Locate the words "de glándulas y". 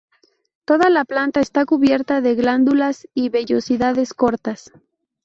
2.21-3.29